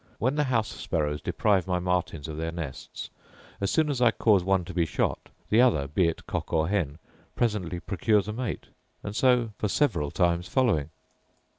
When 0.17 0.33
the 0.33 0.45
house 0.45 0.69
sparrows 0.69 1.21
deprive 1.21 1.67
my 1.67 1.77
martins 1.77 2.27
of 2.27 2.37
their 2.37 2.51
nests, 2.51 3.11
as 3.59 3.69
soon 3.69 3.87
as 3.87 4.01
I 4.01 4.09
cause 4.09 4.43
one 4.43 4.65
to 4.65 4.73
be 4.73 4.83
shot, 4.83 5.29
the 5.51 5.61
other, 5.61 5.85
be 5.87 6.07
it 6.07 6.25
cock 6.25 6.51
or 6.51 6.67
hen, 6.69 6.97
presently 7.35 7.79
procures 7.79 8.27
a 8.27 8.33
mate, 8.33 8.65
and 9.03 9.15
so 9.15 9.51
for 9.59 9.67
several 9.67 10.09
times 10.09 10.47
following. 10.47 10.89